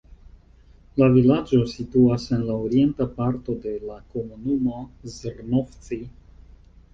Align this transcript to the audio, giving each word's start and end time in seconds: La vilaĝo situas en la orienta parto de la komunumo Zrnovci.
La 1.01 1.09
vilaĝo 1.17 1.59
situas 1.73 2.25
en 2.37 2.45
la 2.47 2.55
orienta 2.69 3.07
parto 3.19 3.57
de 3.67 3.75
la 3.91 3.99
komunumo 4.15 4.81
Zrnovci. 5.19 6.01